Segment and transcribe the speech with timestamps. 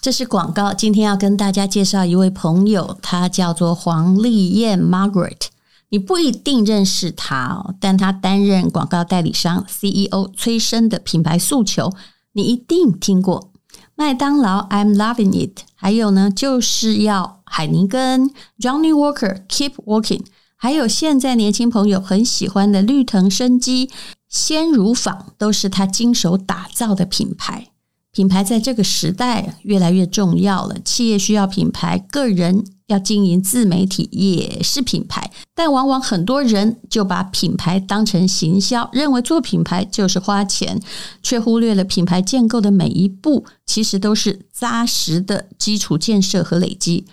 [0.00, 0.72] 这是广告。
[0.72, 5.48] 今天要跟大家介绍一位朋友，他叫做黄丽燕 Margaret。
[5.90, 11.92] 你不一定认识他哦，但他担任广告代理商 CEO 催生的品牌诉求，
[12.32, 13.50] 你一定听过。
[13.94, 20.24] 麦当劳 I'm loving it，还有呢，就是要海尼根 Johnny Walker Keep Walking，
[20.56, 23.90] 还有现在年轻朋友很喜欢的绿藤生机、
[24.28, 27.66] 鲜乳坊，都是他经手打造的品牌。
[28.12, 40.80] 品牌在这个时代越来越重要了，企业需要品牌，个人要经营自媒体也是品牌，但往往很多人就把品牌当成行销，认为做品牌就是花钱，
[41.22, 47.06] 却忽略了品牌建构的每一步其实都是扎实的基础建设和累积。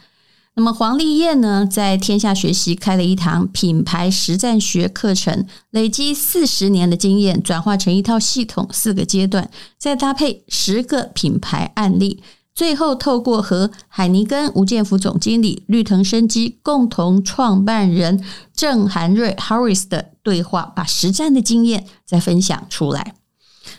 [0.58, 12.24] 那么黄丽燕呢，在天下学习开了一堂品牌实战学课程，累积四十年的经验，转化成一套系统，四个阶段，再搭配十个品牌案例，
[12.56, 23.14] 最后透过和海尼根吴建福总经理、绿藤生机共同创办人郑涵瑞 Harris 的对话，把实战的经验再分享出来。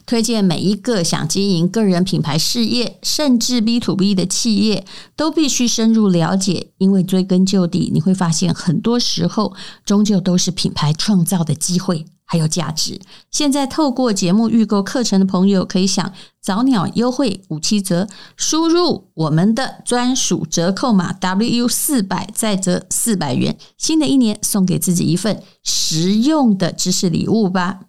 [0.08, 9.52] 推荐每一个想经营个人品牌事业，甚至 B to B 的企业，都必须深入了解，因为追根究底，你会发现很多时候
[9.84, 12.98] 终究都是品牌创造的机会还有价值。
[13.30, 23.58] 现在透过节目预购课程的朋友，可以享早鸟优惠五七折，输入我们的专属折扣码 WU 四百，再折四百元。
[23.76, 27.80] 新的一年，送给自己一份实用的知识礼物吧。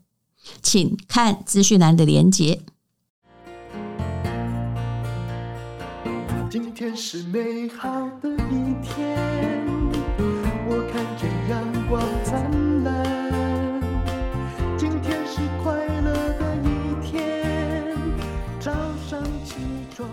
[0.61, 2.61] 请看资讯栏的连接。
[6.49, 7.89] 今天是美好
[8.21, 9.17] 的一天，
[10.67, 13.81] 我看见阳光灿烂。
[14.77, 17.95] 今天是快乐的一天，
[18.59, 18.71] 早
[19.07, 19.55] 上起
[19.95, 20.09] 床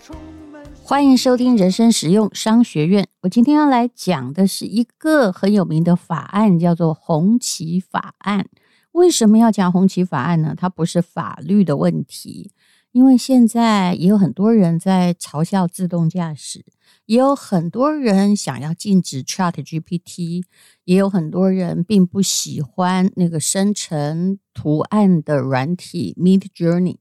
[0.00, 0.14] 充
[0.52, 0.62] 满。
[0.84, 3.08] 欢迎收听人生实用商学院。
[3.22, 8.46] 我今天要来讲的是一个很有名的法案，叫做红旗法案。
[8.92, 10.54] 为什么要讲红旗法案呢？
[10.56, 12.52] 它不是法律的问题，
[12.92, 16.64] 因为现在也有很多人在嘲笑自动驾驶，
[17.06, 20.44] 也有很多人想要禁止 ChatGPT，
[20.84, 26.98] 也有很多人并不喜欢那个生成图案的软体 Midjourney。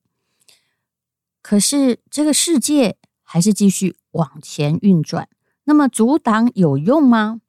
[1.41, 5.28] 可是这个世界还是继续往前运转，
[5.66, 7.41] 那么阻挡有用吗？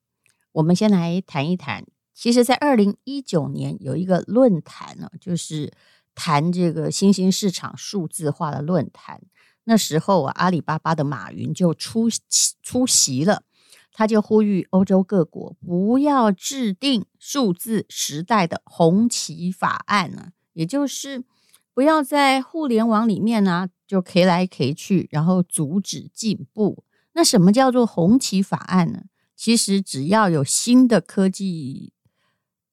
[0.52, 1.84] 我们先来谈一谈。
[2.14, 5.72] 其实，在二零一九年有一个论坛呢，就是
[6.14, 9.22] 谈这个新兴市场数字化的论坛。
[9.64, 12.20] 那时候啊，阿里巴巴的马云就出席
[12.62, 13.44] 出席了，
[13.92, 21.24] 他就呼吁欧洲各国不要制定数字时代的红旗法案呢，也就是
[21.72, 26.84] 不要在互联网里面呢就 K 来 K 去，然后阻止进步。
[27.14, 29.04] 那什么叫做红旗法案呢？
[29.34, 31.92] 其实只要有新的科技。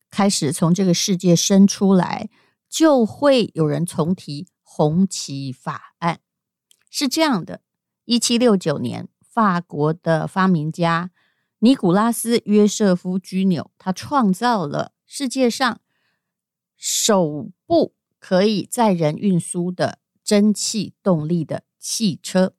[0.10, 2.30] 开始从这个世界生出来，
[2.68, 6.20] 就会有人重提红旗法案。
[6.90, 7.62] 是这样的：
[8.06, 11.12] 一七六九年，法国的发明家
[11.60, 15.82] 尼古拉斯约瑟夫居纽，他创造了世界上
[16.78, 22.56] 首部可以载人运输的蒸汽动力的汽车。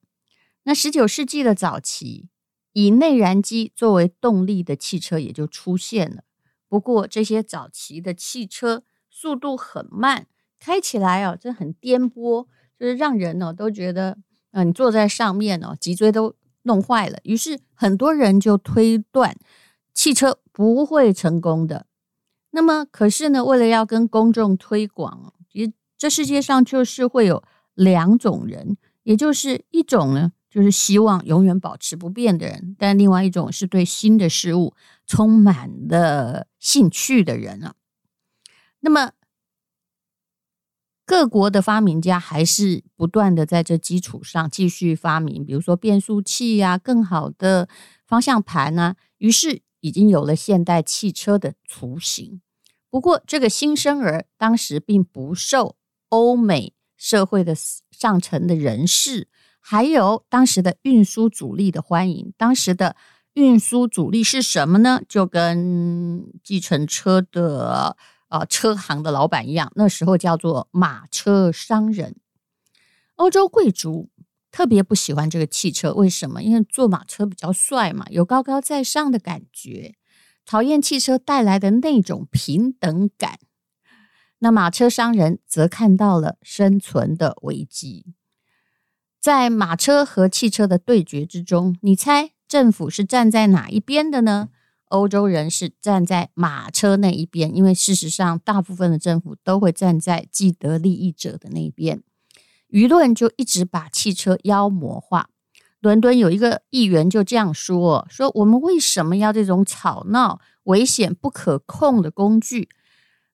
[0.65, 2.29] 那十九世纪的早期，
[2.73, 6.25] 以内燃机作为动力的汽车也就出现了。
[6.71, 10.29] 不过这些早期的汽车速度很慢，
[10.61, 12.47] 开起来哦，这很颠簸，
[12.79, 14.17] 就是让人呢都觉得，
[14.53, 17.19] 嗯，你坐在上面哦，脊椎都弄坏了。
[17.25, 19.37] 于是很多人就推断
[19.93, 21.87] 汽车不会成功的。
[22.53, 27.43] 那么，可是呢，为了要跟公众推广，也这世界上就是会有
[27.75, 30.31] 两种人，也就是一种呢。
[30.51, 34.75] 就是希望永远保持不变的人，但另外一种是对新的事物
[35.07, 37.75] 充满了兴趣的人啊。
[38.81, 39.13] 那么，
[41.07, 47.69] 各国的发明家还是不断的在这基础上继续发明，比如说变速器呀、啊，更好的
[48.05, 48.97] 方向盘啊。
[49.19, 52.41] 于是已经有了现代汽车的雏形。
[52.89, 55.77] 不过，这个新生儿当时并不受
[56.09, 57.55] 欧美社会的
[57.91, 59.29] 上层的人士。
[59.61, 62.97] 还有当时的运输主力的欢迎，当时的
[63.35, 65.01] 运输主力是什么呢？
[65.09, 67.97] 就跟计程车的
[68.29, 72.17] 呃车行的老板一样，那时候叫做马车商人。
[73.17, 74.11] 欧洲贵族
[74.51, 76.43] 特别不喜欢这个汽车，为什么？
[76.43, 79.95] 因为坐马车比较帅嘛，有高高在上的感觉，
[80.45, 83.39] 讨厌汽车带来的那种平等感。
[84.39, 88.15] 那马车商人则看到了生存的危机。
[89.21, 94.49] 在马车和汽车的对决之中，你猜政府是站在哪一边的呢？
[94.87, 102.03] 欧洲人是站在马车那一边，因为事实上，大部分的政府都会站在既得利益者的那一边。
[102.71, 105.29] 舆论就一直把汽车妖魔化。
[105.81, 112.71] 伦敦有一个议员就这样说：“说我们为什么要这种吵闹、危险、不可控的工具，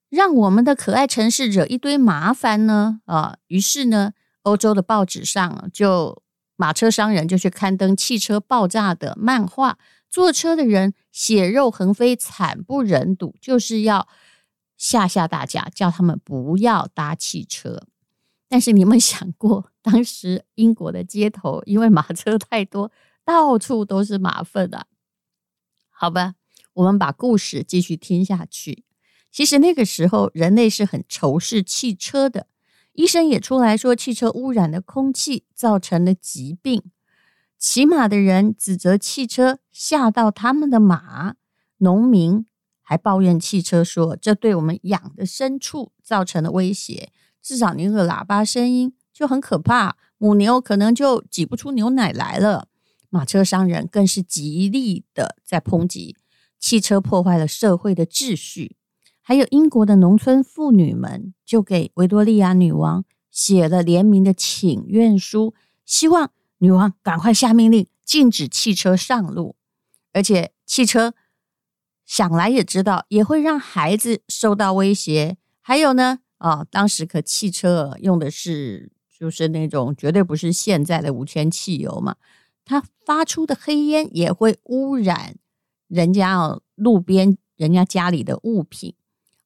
[0.09, 4.13] 让我们的可爱城市惹一堆麻烦呢？”啊，于是呢。
[4.47, 6.23] 欧洲的报纸上，就
[6.55, 9.77] 马车商人就去刊登汽车爆炸的漫画，
[10.09, 14.07] 坐车的人血肉横飞，惨不忍睹，就是要
[14.77, 17.83] 吓吓大家，叫他们不要搭汽车。
[18.49, 22.93] 但是你们 想过，当时英国的街头因为马车太多，
[23.25, 24.87] 到处都是马粪啊？
[25.91, 26.35] 好吧，
[26.75, 28.85] 我们把故事继续听下去。
[29.33, 32.47] 其实那个时候，人类是很仇视汽车的。
[32.97, 36.83] 医生也出来说，汽车污染的空气造成了疾病。
[37.59, 41.35] 骑马的人指责汽车吓到他们的马，
[41.79, 42.47] 农民
[42.81, 47.11] 还抱怨汽车说，这对我们养的牲畜造成了威胁。
[47.43, 52.69] 至少你那个喇叭声音就很可怕，母牛可能就挤不出牛奶来了。
[53.11, 56.17] 马车商人更是极力的在抨击
[56.59, 58.76] 汽车破坏了社会的秩序。
[59.29, 65.53] 还有英国的农村妇女们就给维多利亚女王写了联名的请愿书，
[65.85, 69.57] 希望女王赶快下命令禁止汽车上路。
[70.13, 71.13] 而且汽车
[72.05, 75.37] 想来也知道也会让孩子受到威胁。
[75.61, 82.15] 还有呢，啊，当时可汽车用的是就是那种绝对不是现在的无铅汽油嘛，
[82.65, 85.35] 它发出的黑烟也会污染
[85.89, 88.95] 人家哦路边人家家里的物品。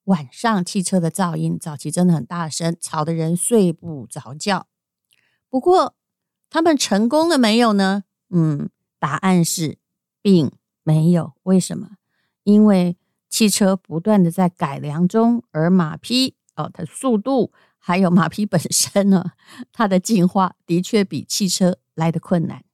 [0.05, 4.67] 晚上汽车的噪音早期真的很大声，吵得人睡不着觉。
[5.49, 5.95] 不过
[6.49, 8.05] 他们成功了没有呢？
[8.31, 9.79] 嗯，答案是
[10.23, 10.53] 并
[10.83, 11.35] 没有。
[11.45, 11.91] 为什么？
[12.43, 12.97] 因为
[13.29, 19.33] 汽车不断的在改良中，而马匹哦，它速度还有马匹本身呢，
[19.73, 22.65] 它的进化的确比汽车来的困难。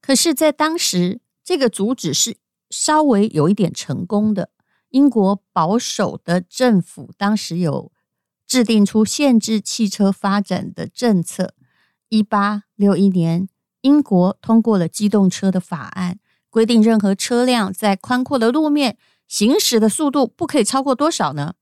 [0.00, 4.50] 可是，在当时，这个阻止是稍微有一点成功的。
[4.90, 7.90] 英国保守的政府当时有
[8.46, 11.54] 制定出限制汽车发展的政策。
[12.08, 13.48] 一八六一年，
[13.82, 18.98] 英国通过了机动车的法案，规定任何车辆在宽阔的路面
[19.28, 21.54] 行驶的速度不可以超过多少呢？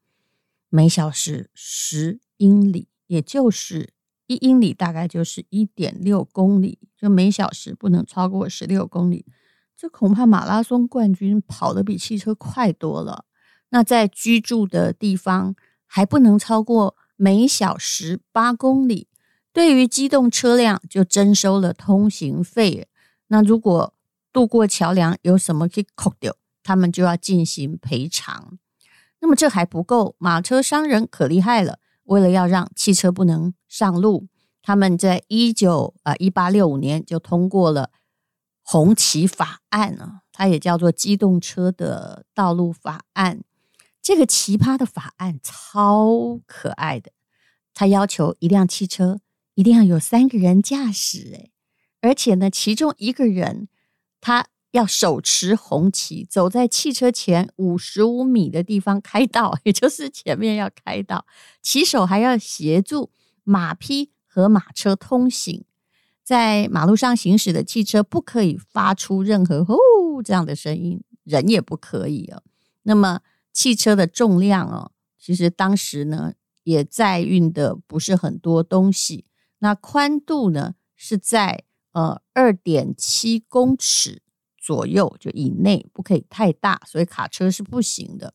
[0.71, 3.93] 每小时十英里，也就是
[4.27, 9.27] 一英里大概就是一点六公里，就每小时不能超过十六公里。
[9.81, 13.25] 这恐怕马拉松冠军跑得比汽车快多了。
[13.69, 15.55] 那在居住的地方
[15.87, 19.07] 还不能超过每小时八公里。
[19.53, 22.89] 对于机动车辆就征收了通行费。
[23.29, 23.95] 那如果
[24.33, 26.35] 渡过桥梁有什么去扣掉，
[26.65, 28.59] 他们就要进行赔偿。
[29.21, 31.79] 那么这还不够，马车商人可厉害了。
[32.03, 34.27] 为了要让汽车不能上路，
[34.61, 37.91] 他们在一九啊一八六五年就通过了。
[38.71, 43.43] 红旗法案呢，它也叫做机动车的道路法案。
[44.03, 47.13] 这个奇葩的法案超可爱的，
[47.73, 49.21] 它要求一辆汽车
[49.55, 51.51] 一定要有三个人驾驶，诶，
[52.03, 53.69] 而且呢，其中一个人
[54.21, 61.25] 他要手持红旗，走在汽车前五十五米的地方开道，也就是前面要开道，
[61.63, 63.11] 骑手还要协助
[63.45, 65.65] 马匹和马车通行。
[66.29, 72.43] 在马路上行驶的汽车不可以发出任何“呼”这样的声音，人也不可以哦。
[72.83, 73.21] 那么
[73.51, 79.25] 汽车的重量哦，其实当时呢也载运的不是很多东西。
[79.61, 84.21] 那宽度呢是在呃二点七公尺
[84.59, 88.35] 左右，就以内，不可以太大，所以卡车是不行的。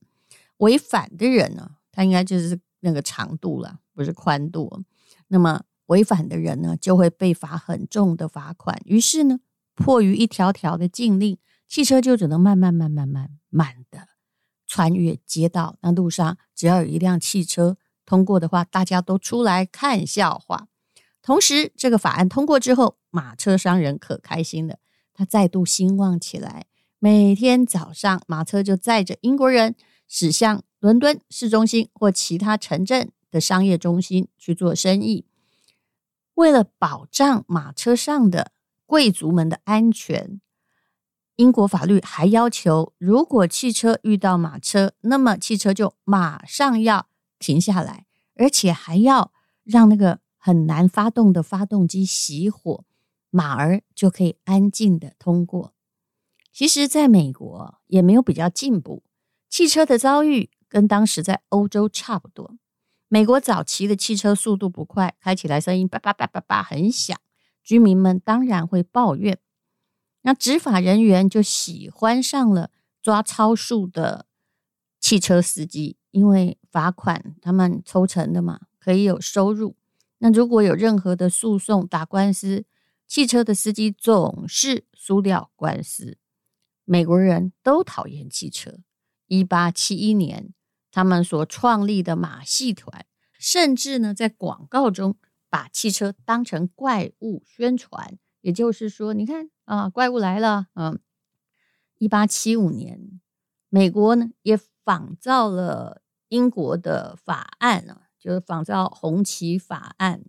[0.58, 4.82] 违反的人呢，他应该就是那个长度了，不是宽度。
[5.28, 5.62] 那么。
[5.88, 8.82] 违反的人呢，就会被罚很重的罚款。
[8.86, 9.40] 于是呢，
[9.76, 11.38] 迫于一条条的禁令，
[11.68, 14.08] 汽车就只能慢慢、慢慢、慢慢的
[14.66, 15.78] 穿越街道。
[15.82, 20.68] 那路上只要有一辆汽车通过的话，大家都出来看笑话。
[21.22, 24.78] 同时，这个法案通过之后，马车商人可开心了，
[25.14, 26.66] 他再度兴旺起来。
[27.00, 29.76] 每天早上，马车就载着英国人
[30.08, 35.26] 驶向伦敦市中心或其他城镇的商业中心去做生意。
[36.36, 38.52] 为了保障马车上的
[38.86, 40.42] 贵族们的安全，
[41.36, 47.08] 英国法律还要求，如果汽车遇到马车，那么汽车就马上要
[47.40, 49.32] 停下来，而且还要
[49.64, 52.86] 让那个很难发动的发动机熄火，
[53.30, 55.74] 马儿就可以安静的通过。
[56.52, 59.04] 其实，在美国也没有比较进步，
[59.50, 62.58] 汽车的遭遇跟当时在欧洲差不多。
[63.14, 67.16] 美国早期的汽车速度不快，开起来声音叭叭叭叭叭很响，
[67.64, 69.38] 居民们当然会抱怨。
[70.24, 72.72] 那执法人员就喜欢上了
[73.04, 74.26] 抓超速的
[75.00, 79.76] 汽车司机，因为罚款他们抽成的嘛，可以有收入。
[80.18, 82.66] 那如果有任何的诉讼打官司，
[83.06, 86.18] 汽车的司机总是输掉官司。
[86.84, 88.80] 美国人都讨厌汽车。
[89.28, 90.56] 一八七一年。
[90.94, 93.08] 他们所创立的马戏团，
[93.40, 95.18] 甚至呢，在广告中
[95.50, 98.20] 把汽车当成怪物宣传。
[98.42, 100.68] 也就是说，你看啊，怪物来了。
[100.76, 101.00] 嗯，
[101.98, 103.20] 一八七五年，
[103.70, 110.24] 美国呢也仿造了英国的法案呢，就是仿造红旗法案，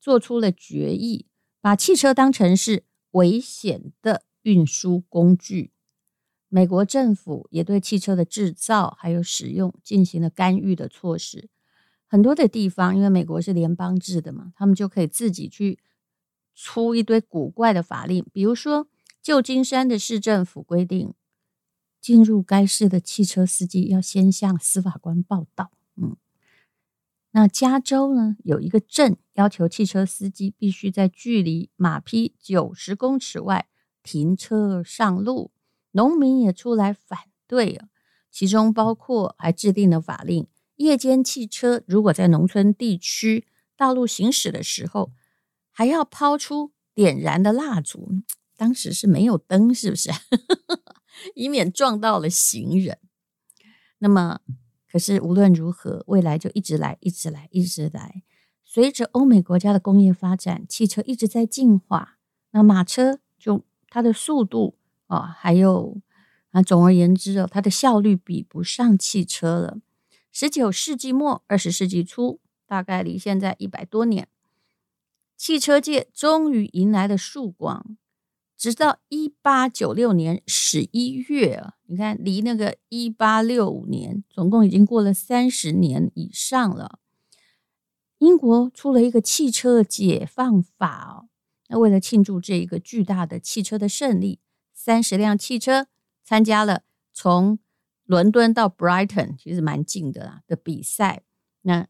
[0.00, 1.26] 做出了决议，
[1.60, 5.72] 把汽车当成是危险的运输工具。
[6.48, 11.48] 美国政府也对汽车的制造还有使用进行了干预的措施。
[12.06, 15.80] 很多的地方，因为美国是联邦制的嘛，他们就可以自己去
[16.54, 18.24] 出一堆古怪的法令。
[18.32, 18.86] 比如说，
[19.20, 21.14] 旧金山的市政府规定，
[22.00, 25.72] 进入该市的汽车司机要先向司法官报到。
[25.96, 26.16] 嗯，
[27.32, 33.66] 那加州呢，有一个镇要求汽车司机必须在距离马匹九十公尺外
[34.04, 35.50] 停车上路。
[35.96, 37.88] 农民也出来反对啊，
[38.30, 43.46] 其中包括还制定了法令：夜间汽车如果在农村地区
[43.78, 45.10] 道路行驶的时候，
[45.72, 48.10] 还要抛出点燃的蜡烛。
[48.58, 50.10] 当时是没有灯，是不是？
[51.34, 52.98] 以免撞到了行人。
[53.98, 54.40] 那么，
[54.92, 58.22] 可是无论如何，未来就一直来，一直来，一直来。
[58.62, 62.18] 随着欧美国家的工业发展，汽车一直在进化。
[62.50, 64.76] 那马车就它的速度。
[65.06, 66.00] 哦，还有
[66.50, 69.78] 啊，总而言之哦，它的效率比不上汽车了。
[70.32, 74.28] 十九世纪末，二十世纪初，大概离现在一百多年，
[75.36, 77.96] 汽车界终于迎来了曙光。
[78.56, 86.98] 直到一八九六年十一月啊，你看，离那个一八六五年，总共已经过了三十年以上了。
[88.18, 91.28] 英国出了一个汽车解放法哦，
[91.68, 94.40] 那为了庆祝这一个巨大的汽车的胜利。
[94.86, 95.88] 三十辆汽车
[96.22, 97.58] 参加了从
[98.04, 101.24] 伦敦到 Brighton，其实蛮近的啦的比赛。
[101.62, 101.88] 那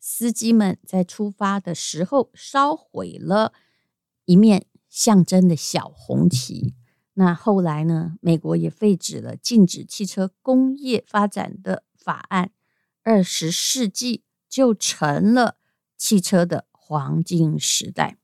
[0.00, 3.52] 司机们在出发的时候烧毁了
[4.24, 6.74] 一面象征的小红旗。
[7.12, 12.50] 那后来呢，美国也废止了禁止汽车工业发展的法案。
[13.04, 15.58] 二十世纪就成了
[15.96, 18.18] 汽车的黄金时代。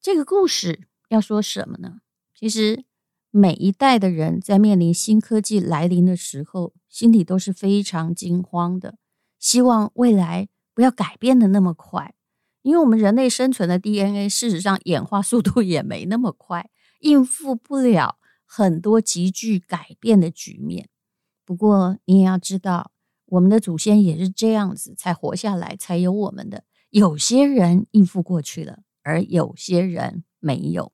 [0.00, 1.98] 这个故事要说什么呢？
[2.34, 2.84] 其实，
[3.30, 8.96] 每一代的人在面临新科技来临的时候，心里都是非常惊慌的，
[9.38, 12.14] 希望未来不要改变的那么快。
[12.62, 16.70] 因为我们人类生存的 DNA，事实上演化速度也没那么快，
[17.00, 20.88] 应付不了很多急剧改变的局面。
[21.44, 22.92] 不过，你也要知道，
[23.26, 26.64] 我们的祖先也是这样子才活下来，才有我们的。
[26.90, 30.92] 有些人应付过去了，而有些人没有。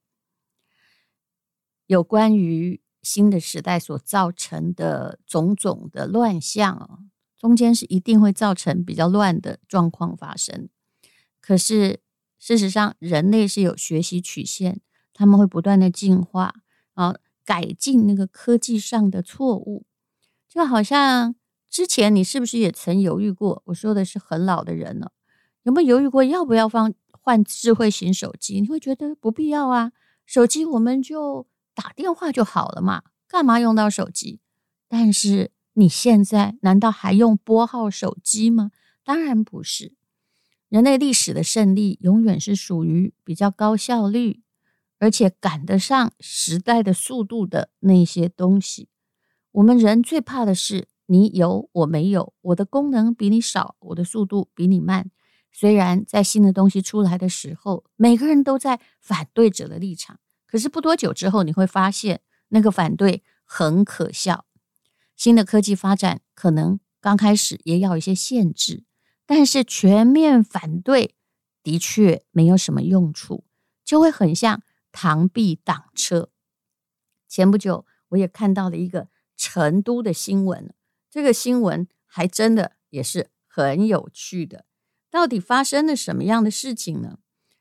[1.88, 6.98] 有关于新的时代所造成的种种的乱象哦，
[7.38, 10.68] 中间是一定会造成比较乱的状况发生。
[11.40, 12.00] 可是
[12.38, 14.82] 事实上，人类是有学习曲线，
[15.14, 16.56] 他们会不断的进化
[16.92, 19.86] 啊，改进那个科技上的错误。
[20.46, 21.34] 就好像
[21.70, 23.62] 之前你是不是也曾犹豫过？
[23.66, 25.12] 我说的是很老的人了，
[25.62, 28.60] 有没有犹豫过要不要放换智慧型手机？
[28.60, 29.92] 你会觉得不必要啊，
[30.26, 31.46] 手机我们就。
[31.78, 34.40] 打电话就好了嘛，干嘛用到手机？
[34.88, 38.72] 但是你现在难道还用拨号手机吗？
[39.04, 39.94] 当然不是。
[40.68, 44.42] 人类历史的胜利永远是属于比较高效率，
[44.98, 48.88] 而且赶得上时代的速度的那些东西。
[49.52, 55.12] 我们人最怕的是你有我没有，我的功能比你少，我的速度比你慢。
[55.52, 60.18] 虽然在新的东西出来的时候，每个人都在反对者的立场。
[60.48, 64.46] 可是不多久之后，你会发现那个反对很可笑。
[65.14, 68.84] 新的科技发展可能刚开始也要一些限制，
[69.26, 71.14] 但是全面反对
[71.62, 73.44] 的确没有什么用处，
[73.84, 76.30] 就会很像螳臂挡车。
[77.28, 80.74] 前不久我也看到了一个成都的新闻，
[81.10, 84.64] 这个新闻还真的也是很有趣的。
[85.10, 87.18] 到底发生了什么样的事情呢？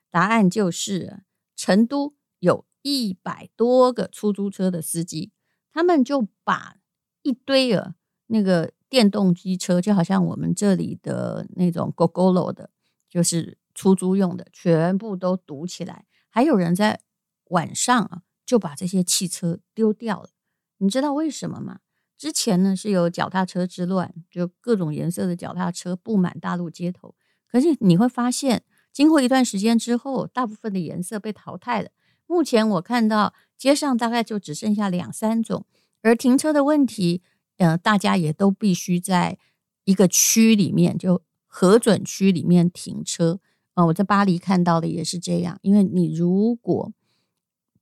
[0.09, 1.23] 答案就是。
[1.59, 5.31] 成都有一百多个出租车的司机，
[5.73, 6.77] 他们就把
[7.21, 7.95] 一堆啊
[8.27, 12.69] 那个电动机车，就好像我们这里的那种 Gogoro 的，
[13.09, 16.05] 就是出租用的，全部都堵起来。
[16.29, 17.01] 还有人在
[17.49, 20.29] 晚上啊，就把这些汽车丢掉了。
[20.77, 21.79] 你知道为什么吗？
[22.17, 27.15] 之前呢是有脚踏车之乱，就各种颜色的脚踏车布满大陆街头。
[27.51, 28.63] 可是你会发现，
[28.93, 31.89] 经过一段时间之后，大部分的颜色被淘汰了。
[32.27, 35.65] 目前我看到街上大概就只剩下两三种，
[36.01, 37.23] 而停车的问题，
[37.57, 39.37] 呃，大家也都必须在
[39.85, 43.39] 一个区里面，就核准区里面停车。
[43.73, 46.91] 呃，我在巴黎看到的也是这样，因为你如果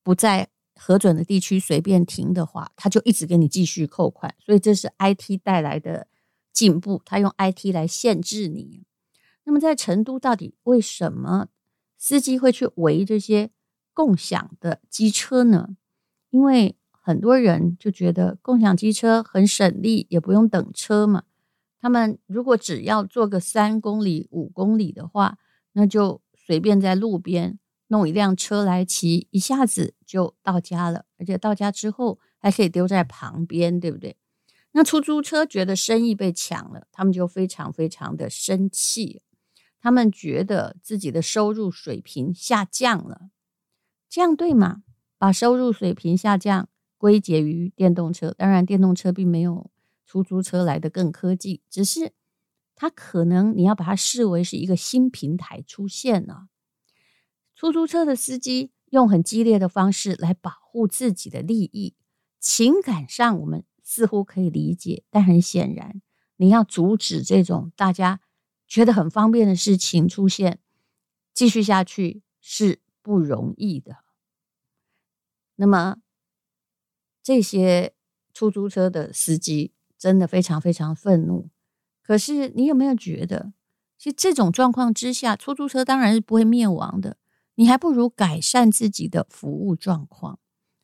[0.04, 6.08] 不在核准的地区随便停的话，他就一直给你继续扣款，所以这是 IT 带来的
[6.54, 8.84] 进步，他用 IT 来限制你。
[9.46, 11.48] 那么在成都，到底为什么
[11.98, 13.52] 司机会去围这些
[13.96, 15.76] 共享的机车呢？
[16.30, 21.24] 因为很多人就觉得共享机车很省力，也不用等车嘛。
[21.80, 25.40] 他们如果只要坐个三公里、五公里的话，
[25.74, 27.58] 那就随便在路边。
[27.90, 34.18] 弄一辆车来骑，一下子就到家了，而且到家之后还可以丢在旁边，对不对？
[34.72, 39.22] 那出租车觉得生意被抢了，他们就非常非常的生气，
[39.80, 43.30] 他们觉得自己的收入水平下降了，
[44.10, 44.84] 这样对吗？
[45.18, 49.72] 把收入水平下降归结于电动车，当然电动车并没有
[50.06, 52.14] 出租车来的更科技，只是
[52.76, 56.48] 它可能你要把它视为是一个新平台出现了。
[57.56, 61.96] 出租车的司机用很激烈的方式来保护自己的利益，
[62.40, 66.02] 情感上我们似乎可以理解，但很显然，
[66.36, 68.20] 你要阻止这种大家
[68.68, 70.60] 觉得很方便的事情出现，
[71.34, 73.98] 继续下去是不容易的。
[75.58, 75.98] 那么，
[77.22, 77.94] 这些
[78.34, 81.52] 出租车的司机真的非常非常愤怒。
[82.02, 83.54] 可是，你有没有觉得，
[83.96, 87.18] 其实这种状况之下，出租车当然是不会灭亡的。
[87.54, 90.40] 你还不如改善自己的服务状况，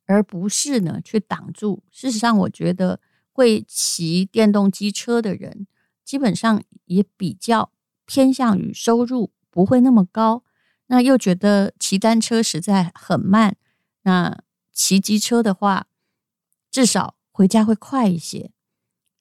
[0.05, 1.83] 而不是呢去挡住。
[1.89, 2.99] 事实上，我觉得
[3.31, 5.65] 会骑电动机车的人，
[6.05, 7.71] 基本上也比较
[8.05, 10.43] 偏向于收入不会那么高，
[10.91, 13.55] 那又觉得骑单车实在很慢。
[14.01, 15.87] 那骑机车的话，
[16.69, 18.51] 至少回家会快一些。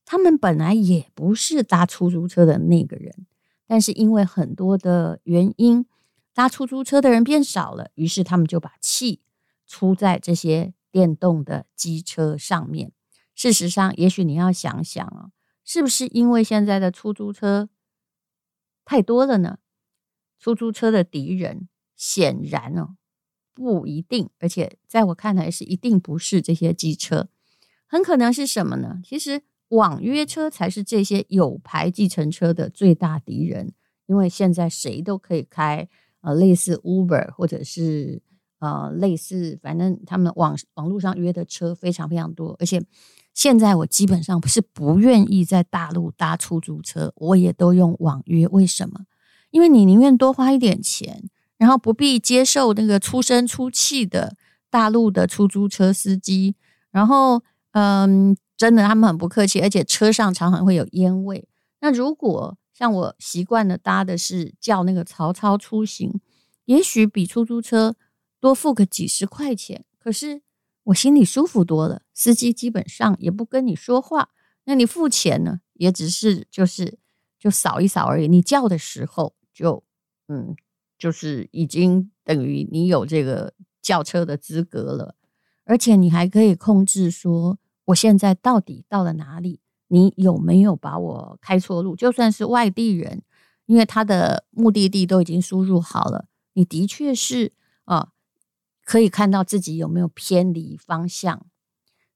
[0.04, 3.26] 他们本来也不是搭出租车的那个人，
[3.68, 5.86] 但是因为很多的原因。
[6.32, 9.20] 搭出租车的人变少了，于是他们就把气
[9.66, 12.92] 出在这些电动的机车上面。
[13.34, 15.30] 事实上，也许你要想想啊，
[15.64, 17.68] 是不是因为现在的出租车
[18.84, 19.58] 太多了呢？
[20.40, 22.96] 出租车的敌人显然哦
[23.54, 27.28] 不一定，而且在我看来是一定不是这些机车，
[27.86, 29.00] 很可能是什么呢？
[29.04, 33.72] 其实网约车才是这些有牌计程车的最大敌人，
[34.06, 35.88] 因为现在谁都可以开。
[36.22, 38.20] 呃，类似 Uber 或者是
[38.58, 42.84] 呃，类似反正他们网网络上约的车非常非常多，而且
[43.32, 48.46] 现在我基本上是不愿意在大陆搭出租车，我也都用网约。
[48.48, 49.06] 为什么？
[49.50, 54.36] 因为你宁愿多花一点钱，然后不必接受那个粗声粗气的
[54.70, 56.54] 大陆的出租车司机，
[56.90, 61.48] 然后嗯，真的他们很不客气，而且车上常常会有烟味。
[61.80, 66.20] 那如果像我习惯的搭的是叫那个曹操出行，
[66.64, 67.94] 也许比出租车
[68.38, 70.42] 多付个几十块钱，可是
[70.84, 72.02] 我心里舒服多了。
[72.14, 74.30] 司机基本上也不跟你说话，
[74.64, 76.98] 那你付钱呢，也只是就是
[77.38, 78.28] 就扫一扫而已。
[78.28, 79.82] 你叫的时候就
[80.28, 80.54] 嗯，
[80.98, 85.14] 就是已经等于你有这个叫车的资格了，
[85.64, 89.60] 而且你还可以控制说我现在到底到了哪里。
[89.92, 91.96] 你有没有把我开错路？
[91.96, 93.24] 就算是外地人，
[93.66, 97.52] 因为他的目的地都已经输入好了，你的确是
[97.86, 98.12] 啊，
[98.84, 101.44] 可以看到自己有没有偏离方向。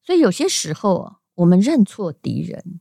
[0.04, 2.80] 所以有些时候，我们认错敌人，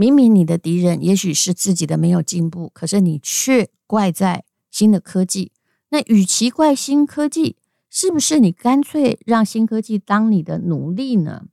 [0.00, 5.50] 明明你的敌人也许是自己的没有进步，可是你却怪在新的科技。
[5.88, 7.56] 那与其怪新科技，
[7.90, 11.46] 是不是你干脆让新科技当你的奴隶呢？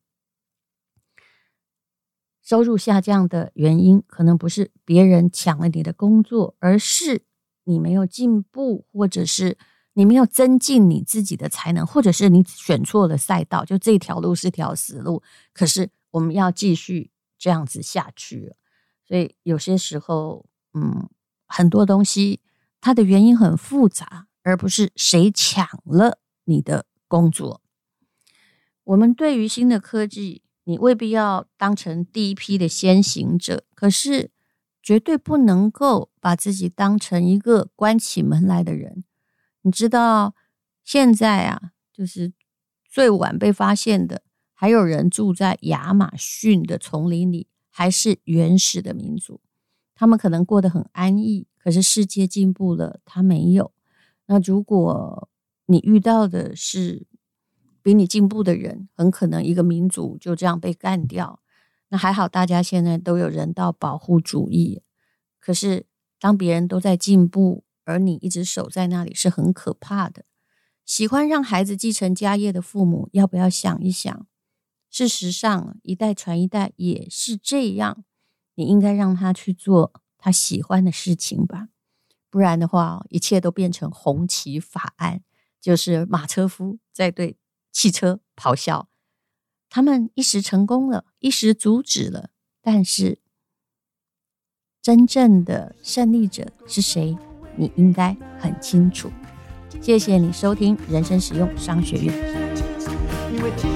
[2.44, 7.24] 收入下降的原因，可能不是别人抢了你的工作，而是
[7.64, 9.58] 你没有进步，或者是
[9.94, 15.24] 你没有增进你自己的才能，或者是你选错了赛道，就这条路是条死路。
[15.52, 18.56] 可是我们要继续这样子下去，
[19.06, 21.10] 所以有些时候，嗯，
[21.48, 22.42] 很多东西
[22.82, 27.62] 它的原因很复杂，而不是谁抢了你的工作。
[28.84, 34.32] 我们对于新的科技，你未必要当成第一批的先行者，可是
[34.82, 39.04] 绝对不能够把自己当成一个关起门来的人。
[39.62, 40.36] 你知道，
[40.84, 42.34] 现在啊，就是
[42.88, 44.22] 最晚被发现的，
[44.56, 49.42] 还有人住在亚马逊的丛林里，还是原始的民族。
[49.94, 53.72] 他们可能过得很安逸，可是世界进步了，他没有。
[54.26, 55.30] 那如果
[55.68, 57.06] 你遇到的是
[57.84, 61.42] 比你进步的人，很可能一个民族就这样被干掉。
[61.90, 64.82] 那还好，大家现在都有人道保护主义。
[65.40, 65.86] 可是
[66.20, 70.26] 当别人都在进步，而你一直守在那里，是很可怕的。
[70.84, 74.26] 喜欢让孩子继承家业的父母，要不要想一想？
[74.98, 78.06] 事实上，一代传一代也是这样。
[78.54, 81.68] 你应该让他去做他喜欢的事情吧。
[82.30, 85.22] 不然的话，一切都变成红旗法案，
[85.60, 87.36] 就是马车夫在对
[87.74, 88.88] 汽车咆哮。
[89.70, 92.30] 他们一时成功了，一时阻止了，
[92.62, 93.20] 但是
[94.82, 97.18] 真正的胜利者是谁？
[97.58, 99.12] 你应该很清楚。
[99.82, 103.75] 谢谢你收听人生实用商学院。